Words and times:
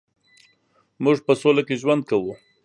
مونږ 1.03 1.17
په 1.27 1.33
سوله 1.41 1.61
کې 1.67 1.79
ژوند 1.81 2.03
کوو 2.09 2.33